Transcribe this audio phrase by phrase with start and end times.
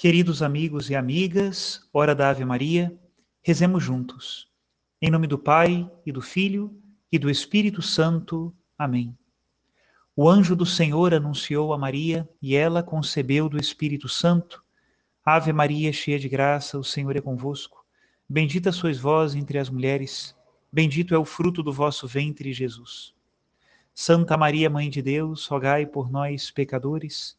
[0.00, 2.98] Queridos amigos e amigas, hora da Ave Maria,
[3.42, 4.48] rezemos juntos.
[4.98, 6.74] Em nome do Pai e do Filho
[7.12, 8.50] e do Espírito Santo.
[8.78, 9.14] Amém.
[10.16, 14.64] O anjo do Senhor anunciou a Maria e ela concebeu do Espírito Santo.
[15.22, 17.84] Ave Maria, cheia de graça, o Senhor é convosco.
[18.26, 20.34] Bendita sois vós entre as mulheres,
[20.72, 23.12] bendito é o fruto do vosso ventre, Jesus.
[23.92, 27.38] Santa Maria, Mãe de Deus, rogai por nós, pecadores,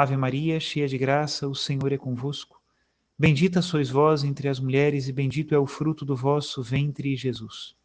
[0.00, 2.58] Ave Maria, cheia de graça, o Senhor é convosco.
[3.18, 7.76] Bendita sois vós entre as mulheres, e bendito é o fruto do vosso ventre, Jesus.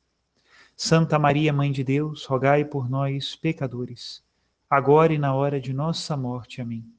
[0.78, 4.24] Santa Maria, Mãe de Deus, rogai por nós, pecadores,
[4.70, 6.62] agora e na hora de nossa morte.
[6.62, 6.90] Amém.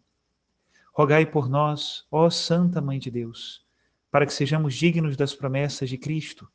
[0.92, 3.64] Rogai por nós, ó Santa Mãe de Deus,
[4.10, 6.46] para que sejamos dignos das promessas de Cristo.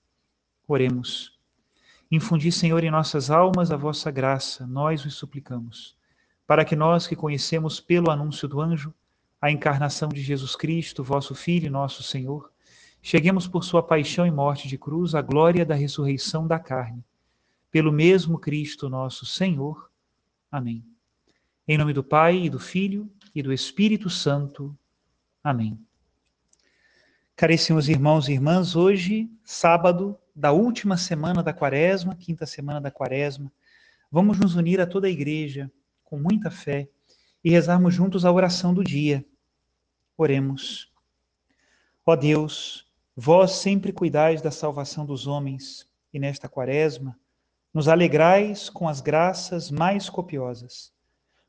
[0.68, 1.36] Oremos.
[2.12, 6.00] Infundi, Senhor, em nossas almas a vossa graça, nós os suplicamos
[6.52, 8.94] para que nós que conhecemos pelo anúncio do anjo
[9.42, 12.52] a encarnação de Jesus Cristo, vosso Filho e nosso Senhor,
[13.02, 17.06] cheguemos por sua paixão e morte de cruz à glória da ressurreição da carne.
[17.72, 19.90] Pelo mesmo Cristo nosso Senhor.
[20.52, 20.84] Amém.
[21.66, 24.78] Em nome do Pai e do Filho e do Espírito Santo.
[25.42, 25.80] Amém.
[27.34, 33.50] Caríssimos irmãos e irmãs, hoje, sábado da última semana da quaresma, quinta semana da quaresma,
[34.12, 35.72] vamos nos unir a toda a igreja
[36.12, 36.90] com muita fé
[37.42, 39.26] e rezarmos juntos a oração do dia.
[40.18, 40.92] Oremos.
[42.06, 47.18] Ó Deus, vós sempre cuidais da salvação dos homens, e nesta quaresma
[47.74, 50.92] nos alegrais com as graças mais copiosas.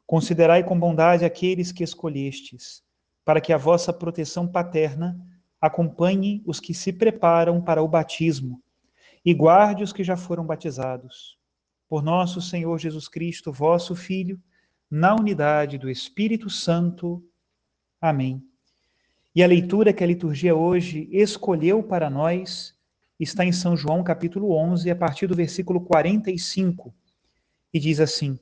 [0.06, 2.84] Considerai com bondade aqueles que escolhestes,
[3.25, 5.21] para que a vossa proteção paterna
[5.61, 8.62] acompanhe os que se preparam para o batismo
[9.25, 11.37] e guarde os que já foram batizados.
[11.89, 14.41] Por nosso Senhor Jesus Cristo, vosso Filho,
[14.92, 17.25] na unidade do Espírito Santo.
[17.98, 18.47] Amém.
[19.34, 22.75] E a leitura que a liturgia hoje escolheu para nós
[23.19, 26.94] está em São João capítulo 11, a partir do versículo 45,
[27.72, 28.38] e diz assim: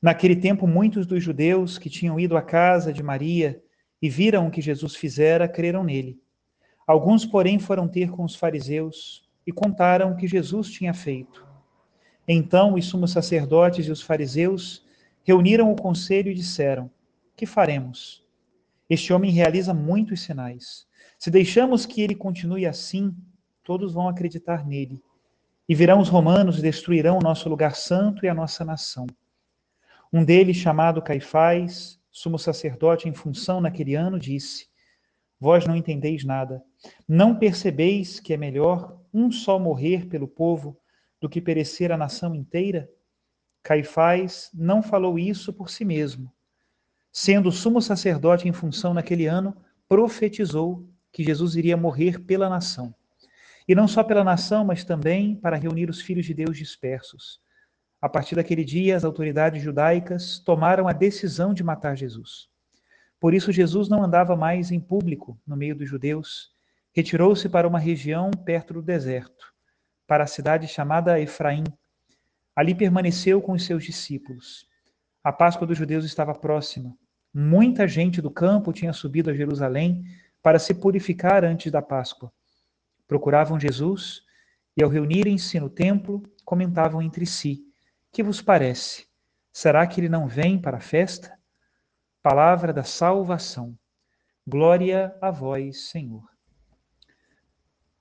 [0.00, 3.60] Naquele tempo, muitos dos judeus que tinham ido à casa de Maria
[4.00, 6.16] e viram o que Jesus fizera, creram nele.
[6.86, 11.44] Alguns, porém, foram ter com os fariseus e contaram o que Jesus tinha feito.
[12.28, 14.85] Então, os sumos sacerdotes e os fariseus
[15.26, 16.88] reuniram o conselho e disseram:
[17.36, 18.24] Que faremos?
[18.88, 20.86] Este homem realiza muitos sinais.
[21.18, 23.12] Se deixamos que ele continue assim,
[23.64, 25.02] todos vão acreditar nele.
[25.68, 29.04] E virão os romanos e destruirão o nosso lugar santo e a nossa nação.
[30.12, 34.68] Um deles, chamado Caifás, sumo sacerdote em função naquele ano, disse:
[35.40, 36.62] Vós não entendeis nada.
[37.08, 40.78] Não percebeis que é melhor um só morrer pelo povo
[41.20, 42.88] do que perecer a nação inteira?
[43.66, 46.32] Caifás não falou isso por si mesmo.
[47.10, 49.56] Sendo sumo sacerdote em função naquele ano,
[49.88, 52.94] profetizou que Jesus iria morrer pela nação.
[53.66, 57.40] E não só pela nação, mas também para reunir os filhos de Deus dispersos.
[58.00, 62.48] A partir daquele dia, as autoridades judaicas tomaram a decisão de matar Jesus.
[63.18, 66.52] Por isso, Jesus não andava mais em público no meio dos judeus,
[66.94, 69.52] retirou-se para uma região perto do deserto,
[70.06, 71.64] para a cidade chamada Efraim,
[72.56, 74.66] Ali permaneceu com os seus discípulos.
[75.22, 76.96] A Páscoa dos judeus estava próxima.
[77.34, 80.02] Muita gente do campo tinha subido a Jerusalém
[80.42, 82.32] para se purificar antes da Páscoa.
[83.06, 84.22] Procuravam Jesus
[84.74, 87.62] e, ao reunirem-se no templo, comentavam entre si:
[88.10, 89.06] Que vos parece?
[89.52, 91.38] Será que ele não vem para a festa?
[92.22, 93.78] Palavra da salvação.
[94.46, 96.35] Glória a vós, Senhor.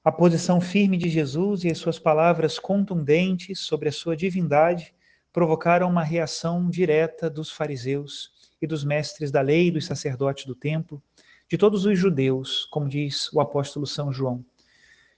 [0.06, 4.94] A posição firme de Jesus e as suas palavras contundentes sobre a sua divindade
[5.34, 8.31] provocaram uma reação direta dos fariseus
[8.62, 11.02] e dos mestres da lei, dos sacerdotes do templo,
[11.50, 14.46] de todos os judeus, como diz o apóstolo São João.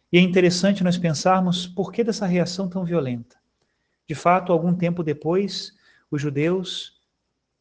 [0.10, 3.36] E é interessante nós pensarmos por que dessa reação tão violenta.
[4.08, 5.74] De fato, algum tempo depois,
[6.10, 7.02] os judeus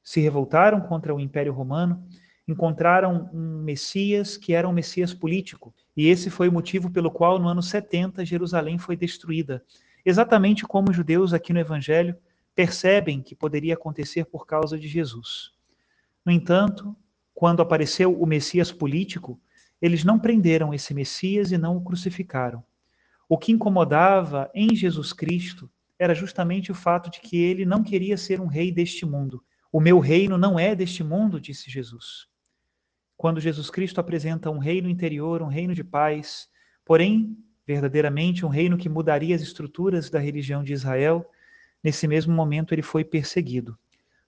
[0.01, 2.07] se revoltaram contra o Império Romano
[2.47, 5.75] encontraram um Messias que era um Messias político.
[5.97, 9.65] E esse foi o motivo pelo qual, no ano 70, Jerusalém foi destruída.
[10.05, 12.17] Exatamente como os judeus aqui no Evangelho
[12.55, 15.53] percebem que poderia acontecer por causa de Jesus.
[16.25, 16.95] No entanto,
[17.35, 19.41] quando apareceu o Messias político,
[19.81, 22.65] eles não prenderam esse Messias e não o crucificaram.
[23.29, 28.17] O que incomodava em Jesus Cristo era justamente o fato de que ele não queria
[28.17, 29.43] ser um rei deste mundo.
[29.73, 32.29] O meu reino não é deste mundo, disse Jesus.
[33.17, 36.49] Quando Jesus Cristo apresenta um reino interior, um reino de paz,
[36.85, 37.37] porém,
[37.67, 41.29] verdadeiramente um reino que mudaria as estruturas da religião de Israel,
[41.83, 43.77] nesse mesmo momento ele foi perseguido.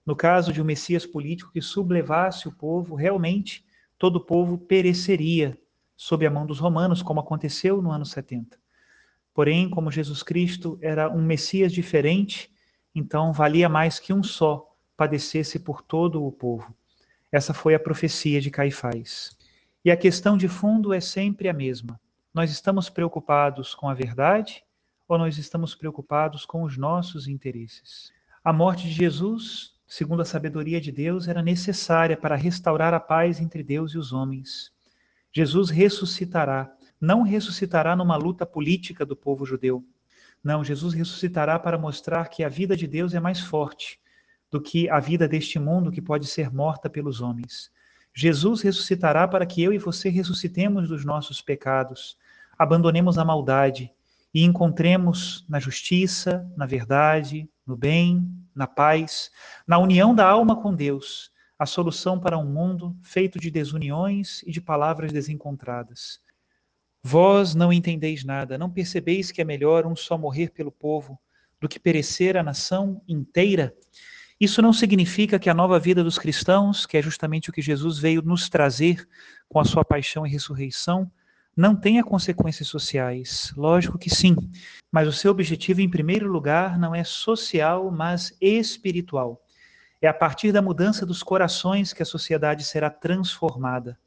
[0.05, 3.63] No caso de um Messias político que sublevasse o povo, realmente
[3.97, 5.57] todo o povo pereceria
[5.95, 8.57] sob a mão dos romanos, como aconteceu no ano 70.
[9.33, 12.51] Porém, como Jesus Cristo era um Messias diferente,
[12.95, 16.73] então valia mais que um só padecesse por todo o povo.
[17.31, 19.37] Essa foi a profecia de Caifás.
[19.83, 21.99] E a questão de fundo é sempre a mesma.
[22.33, 24.63] Nós estamos preocupados com a verdade
[25.07, 28.11] ou nós estamos preocupados com os nossos interesses?
[28.43, 33.41] A morte de Jesus segundo a sabedoria de Deus, era necessária para restaurar a paz
[33.41, 34.71] entre Deus e os homens.
[35.31, 36.71] Jesus ressuscitará,
[37.01, 39.83] não ressuscitará numa luta política do povo judeu.
[40.43, 43.99] Não, Jesus ressuscitará para mostrar que a vida de Deus é mais forte
[44.51, 47.71] do que a vida deste mundo que pode ser morta pelos homens.
[48.13, 52.17] Jesus ressuscitará para que eu e você ressuscitemos dos nossos pecados,
[52.57, 53.91] abandonemos a maldade
[54.33, 59.31] e encontremos na justiça, na verdade, no bem, na paz,
[59.65, 64.51] na união da alma com Deus, a solução para um mundo feito de desuniões e
[64.51, 66.19] de palavras desencontradas.
[67.01, 71.19] Vós não entendeis nada, não percebeis que é melhor um só morrer pelo povo
[71.59, 73.73] do que perecer a nação inteira?
[74.39, 77.99] Isso não significa que a nova vida dos cristãos, que é justamente o que Jesus
[77.99, 79.05] veio nos trazer
[79.49, 81.11] com a sua paixão e ressurreição,
[81.57, 83.51] não tenha consequências sociais?
[83.57, 84.37] Lógico que sim,
[84.89, 89.43] mas o seu objetivo, em primeiro lugar, não é social, mas espiritual.
[90.01, 93.99] É a partir da mudança dos corações que a sociedade será transformada.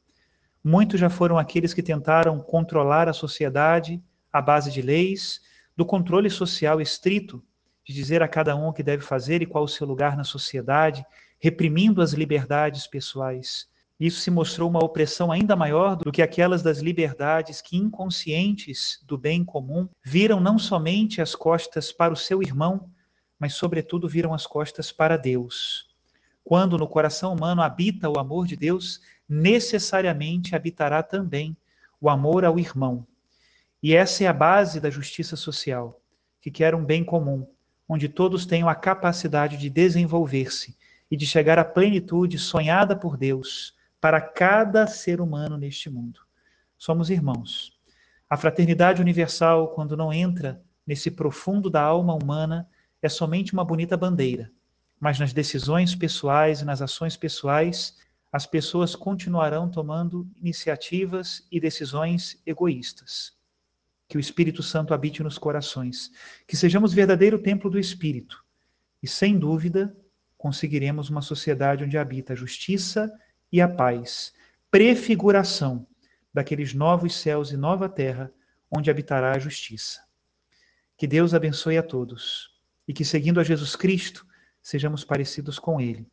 [0.64, 4.02] Muitos já foram aqueles que tentaram controlar a sociedade
[4.32, 5.42] à base de leis,
[5.76, 7.44] do controle social estrito,
[7.92, 10.24] de dizer a cada um o que deve fazer e qual o seu lugar na
[10.24, 11.04] sociedade,
[11.38, 13.68] reprimindo as liberdades pessoais.
[14.00, 19.16] Isso se mostrou uma opressão ainda maior do que aquelas das liberdades que, inconscientes do
[19.16, 22.90] bem comum, viram não somente as costas para o seu irmão,
[23.38, 25.88] mas, sobretudo, viram as costas para Deus.
[26.42, 31.56] Quando no coração humano habita o amor de Deus, necessariamente habitará também
[32.00, 33.06] o amor ao irmão.
[33.80, 36.00] E essa é a base da justiça social,
[36.40, 37.46] que quer um bem comum,
[37.92, 40.74] onde todos tenham a capacidade de desenvolver-se
[41.10, 46.20] e de chegar à plenitude sonhada por Deus para cada ser humano neste mundo.
[46.78, 47.78] Somos irmãos.
[48.30, 52.66] A fraternidade universal, quando não entra nesse profundo da alma humana,
[53.02, 54.50] é somente uma bonita bandeira.
[54.98, 57.98] Mas nas decisões pessoais e nas ações pessoais,
[58.32, 63.36] as pessoas continuarão tomando iniciativas e decisões egoístas.
[64.12, 66.10] Que o Espírito Santo habite nos corações,
[66.46, 68.44] que sejamos verdadeiro templo do Espírito
[69.02, 69.96] e, sem dúvida,
[70.36, 73.10] conseguiremos uma sociedade onde habita a justiça
[73.50, 74.34] e a paz,
[74.70, 75.86] prefiguração
[76.30, 78.30] daqueles novos céus e nova terra
[78.70, 80.02] onde habitará a justiça.
[80.94, 82.50] Que Deus abençoe a todos
[82.86, 84.26] e que, seguindo a Jesus Cristo,
[84.62, 86.06] sejamos parecidos com Ele.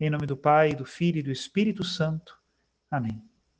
[0.00, 2.34] Em nome do Pai, do Filho e do Espírito Santo.
[2.90, 3.22] Amém.